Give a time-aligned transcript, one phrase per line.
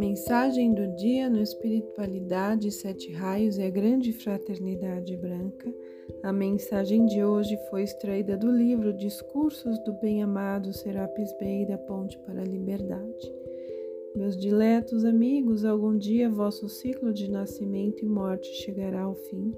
[0.00, 5.70] Mensagem do dia no Espiritualidade Sete Raios e a Grande Fraternidade Branca.
[6.22, 12.18] A mensagem de hoje foi extraída do livro Discursos do Bem-Amado Serapis Bey da Ponte
[12.20, 13.30] para a Liberdade.
[14.16, 19.52] Meus diletos amigos, algum dia vosso ciclo de nascimento e morte chegará ao fim.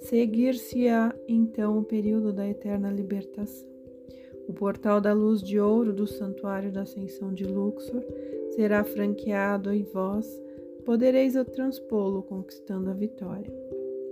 [0.00, 3.68] Seguir-se-á então o período da eterna libertação.
[4.48, 8.02] O portal da luz de ouro do Santuário da Ascensão de Luxor
[8.56, 10.26] será franqueado e vós
[10.84, 13.52] podereis transpô-lo conquistando a vitória.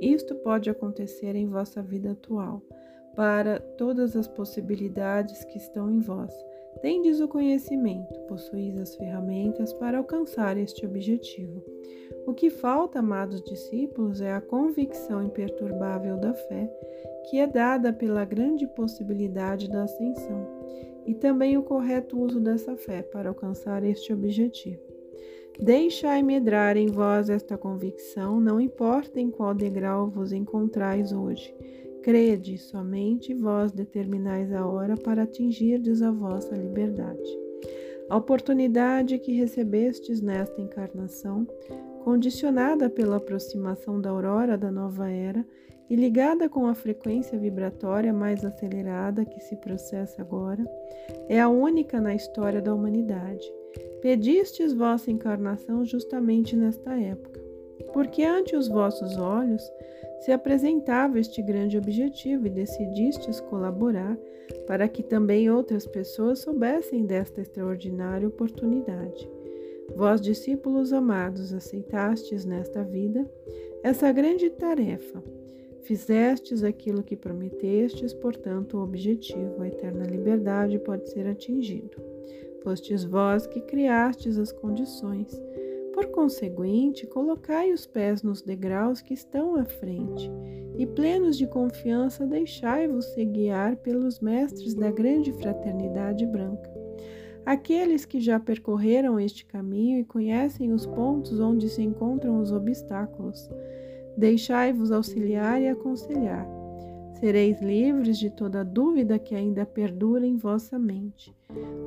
[0.01, 2.61] Isto pode acontecer em vossa vida atual,
[3.15, 6.35] para todas as possibilidades que estão em vós.
[6.83, 11.65] Tendes o conhecimento, possuís as ferramentas para alcançar este objetivo.
[12.27, 16.71] O que falta, amados discípulos, é a convicção imperturbável da fé,
[17.31, 20.54] que é dada pela grande possibilidade da ascensão
[21.07, 24.83] e também o correto uso dessa fé para alcançar este objetivo.
[25.61, 31.55] Deixai medrar em vós esta convicção, não importa em qual degrau vos encontrais hoje.
[32.03, 37.45] Crede, somente vós determinais a hora para atingirdes a vossa liberdade.
[38.11, 41.47] A oportunidade que recebestes nesta encarnação,
[42.03, 45.47] condicionada pela aproximação da aurora da nova era,
[45.89, 50.65] e ligada com a frequência vibratória mais acelerada que se processa agora,
[51.29, 53.45] é a única na história da humanidade.
[54.01, 57.41] Pedistes vossa encarnação justamente nesta época,
[57.93, 59.63] porque ante os vossos olhos
[60.21, 64.17] se apresentava este grande objetivo e decidistes colaborar
[64.67, 69.29] para que também outras pessoas soubessem desta extraordinária oportunidade.
[69.95, 73.31] Vós, discípulos amados, aceitastes nesta vida
[73.83, 75.23] essa grande tarefa
[75.85, 81.99] Fizestes aquilo que prometestes, portanto, o objetivo, a eterna liberdade, pode ser atingido.
[82.63, 85.39] Fostes vós que criastes as condições.
[85.93, 90.31] Por conseguinte, colocai os pés nos degraus que estão à frente,
[90.79, 96.73] e plenos de confiança, deixai-vos guiar pelos mestres da grande fraternidade branca.
[97.45, 103.51] Aqueles que já percorreram este caminho e conhecem os pontos onde se encontram os obstáculos,
[104.17, 106.47] Deixai-vos auxiliar e aconselhar.
[107.19, 111.35] Sereis livres de toda dúvida que ainda perdura em vossa mente.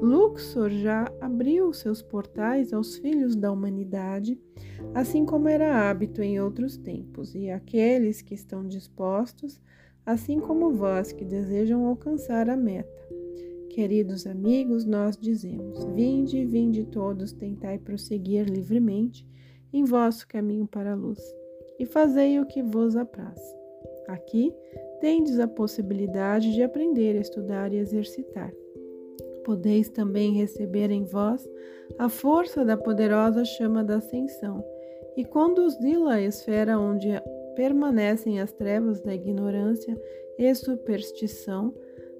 [0.01, 4.39] Luxor já abriu seus portais aos filhos da humanidade,
[4.93, 9.61] assim como era hábito em outros tempos, e aqueles que estão dispostos,
[10.05, 13.07] assim como vós que desejam alcançar a meta.
[13.69, 19.27] Queridos amigos, nós dizemos: Vinde, vinde todos, tentai prosseguir livremente
[19.71, 21.21] em vosso caminho para a luz
[21.79, 23.39] e fazei o que vos apraz.
[24.07, 24.53] Aqui
[24.99, 28.53] tendes a possibilidade de aprender estudar e exercitar.
[29.43, 31.47] Podeis também receber em vós
[31.97, 34.63] a força da poderosa chama da ascensão
[35.15, 37.07] e conduzi-la à esfera onde
[37.55, 39.99] permanecem as trevas da ignorância
[40.37, 41.73] e superstição,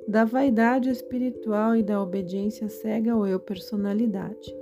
[0.07, 4.55] da vaidade espiritual e da obediência cega ao eu personalidade.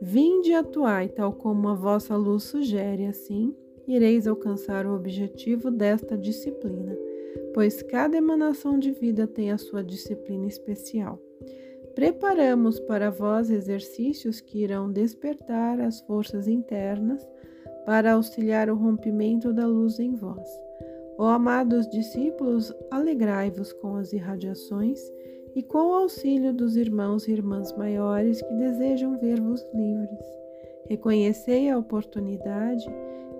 [0.00, 3.54] Vinde e atuai tal como a vossa luz sugere, assim
[3.94, 6.96] ireis alcançar o objetivo desta disciplina,
[7.52, 11.20] pois cada emanação de vida tem a sua disciplina especial.
[11.94, 17.26] Preparamos para vós exercícios que irão despertar as forças internas
[17.84, 20.48] para auxiliar o rompimento da luz em vós.
[21.18, 25.00] Ó amados discípulos, alegrai-vos com as irradiações
[25.54, 30.24] e com o auxílio dos irmãos e irmãs maiores que desejam ver-vos livres.
[30.88, 32.86] Reconhecei a oportunidade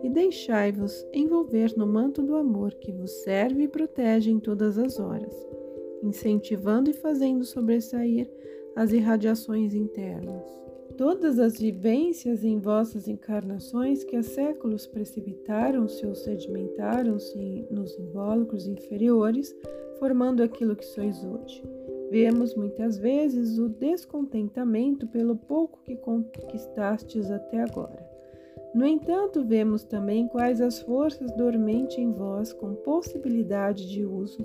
[0.03, 4.99] e deixai-vos envolver no manto do amor que vos serve e protege em todas as
[4.99, 5.35] horas,
[6.03, 8.31] incentivando e fazendo sobressair
[8.75, 10.45] as irradiações internas.
[10.97, 19.55] Todas as vivências em vossas encarnações que há séculos precipitaram-se ou sedimentaram-se nos invólucros inferiores,
[19.99, 21.63] formando aquilo que sois hoje.
[22.11, 28.10] Vemos muitas vezes o descontentamento pelo pouco que conquistastes até agora.
[28.75, 34.39] No entanto, vemos também quais as forças dormentes em vós com possibilidade de uso.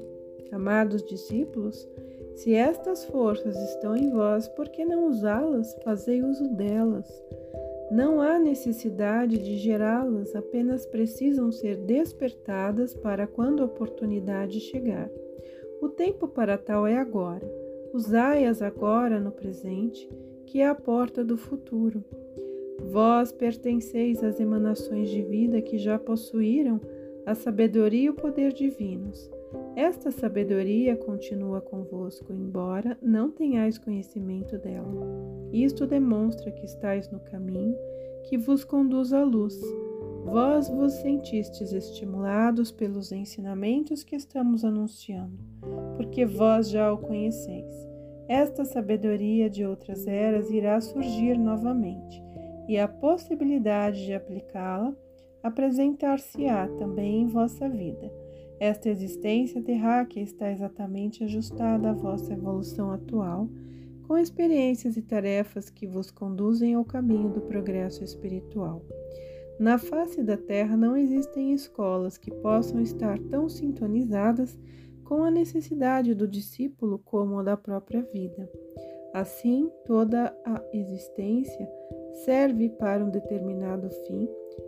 [0.51, 1.87] Amados discípulos,
[2.35, 5.75] se estas forças estão em vós, por que não usá-las?
[5.83, 7.07] Fazei uso delas.
[7.91, 15.09] Não há necessidade de gerá-las, apenas precisam ser despertadas para quando a oportunidade chegar.
[15.81, 17.47] O tempo para tal é agora.
[17.93, 20.09] Usai-as agora no presente,
[20.47, 22.03] que é a porta do futuro.
[22.95, 26.79] Vós pertenceis às emanações de vida que já possuíram
[27.25, 29.29] a sabedoria e o poder divinos.
[29.75, 35.05] Esta sabedoria continua convosco, embora não tenhais conhecimento dela.
[35.51, 37.75] Isto demonstra que estáis no caminho,
[38.29, 39.59] que vos conduz à luz.
[40.23, 45.37] Vós vos sentistes estimulados pelos ensinamentos que estamos anunciando,
[45.97, 47.75] porque vós já o conheceis.
[48.29, 52.24] Esta sabedoria de outras eras irá surgir novamente,
[52.67, 54.95] e a possibilidade de aplicá-la
[55.43, 58.11] apresentar-se-á também em vossa vida.
[58.59, 63.47] Esta existência terráquea está exatamente ajustada à vossa evolução atual,
[64.07, 68.81] com experiências e tarefas que vos conduzem ao caminho do progresso espiritual.
[69.59, 74.57] Na face da Terra não existem escolas que possam estar tão sintonizadas
[75.03, 78.49] com a necessidade do discípulo como a da própria vida.
[79.15, 81.71] Assim, toda a existência
[82.25, 84.27] serve para um determinado fim,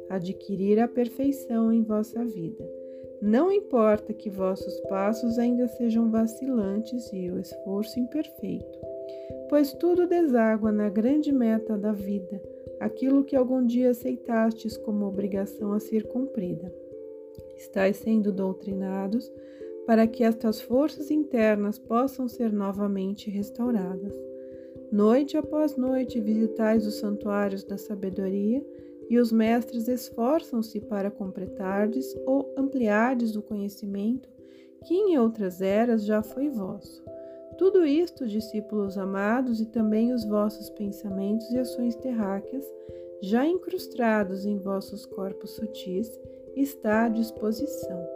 [0.10, 2.66] adquirir a perfeição em vossa vida.
[3.22, 8.80] Não importa que vossos passos ainda sejam vacilantes e o esforço imperfeito,
[9.50, 12.42] pois tudo deságua na grande meta da vida
[12.80, 16.74] aquilo que algum dia aceitastes como obrigação a ser cumprida.
[17.58, 19.30] Estais sendo doutrinados
[19.86, 24.27] para que estas forças internas possam ser novamente restauradas.
[24.92, 28.66] Noite após noite visitais os santuários da sabedoria
[29.10, 34.30] e os mestres esforçam-se para completardes ou ampliardes o conhecimento
[34.86, 37.04] que em outras eras já foi vosso.
[37.58, 42.66] Tudo isto, discípulos amados, e também os vossos pensamentos e ações terráqueas,
[43.22, 46.10] já incrustados em vossos corpos sutis,
[46.56, 48.08] está à disposição.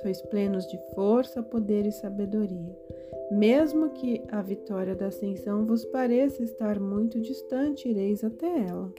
[0.00, 2.87] Sois plenos de força, poder e sabedoria.
[3.30, 8.92] Mesmo que a vitória da ascensão vos pareça estar muito distante, ireis até ela.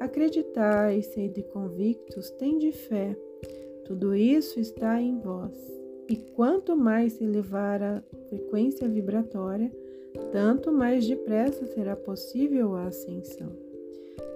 [0.00, 3.16] Acreditai, sede convictos, tende fé.
[3.84, 5.56] Tudo isso está em vós.
[6.08, 9.70] E quanto mais se elevar a frequência vibratória,
[10.32, 13.52] tanto mais depressa será possível a ascensão.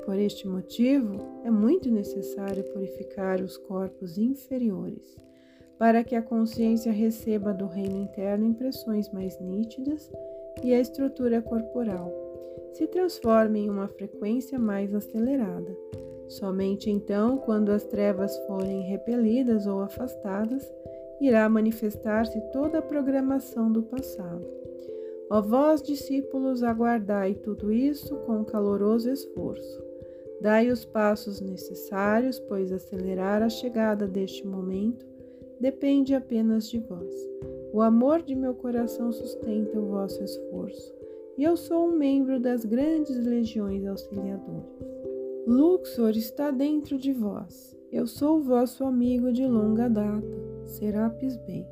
[0.05, 5.17] Por este motivo, é muito necessário purificar os corpos inferiores,
[5.85, 10.11] para que a consciência receba do reino interno impressões mais nítidas
[10.63, 12.11] e a estrutura corporal
[12.73, 15.77] se transforme em uma frequência mais acelerada.
[16.27, 20.67] Somente então, quando as trevas forem repelidas ou afastadas,
[21.21, 24.43] irá manifestar-se toda a programação do passado.
[25.29, 29.85] Ó vós, discípulos, aguardai tudo isso com caloroso esforço.
[30.41, 35.13] Dai os passos necessários, pois acelerar a chegada deste momento
[35.61, 37.15] depende apenas de vós.
[37.73, 40.95] O amor de meu coração sustenta o vosso esforço,
[41.37, 44.95] e eu sou um membro das grandes legiões auxiliadoras.
[45.47, 47.77] Luxor está dentro de vós.
[47.93, 50.27] Eu sou o vosso amigo de longa data
[50.65, 51.67] Serapis Bey.